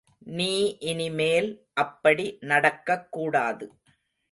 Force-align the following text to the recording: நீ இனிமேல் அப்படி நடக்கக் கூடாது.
நீ 0.29 0.77
இனிமேல் 0.79 1.49
அப்படி 1.73 2.37
நடக்கக் 2.41 3.11
கூடாது. 3.11 3.67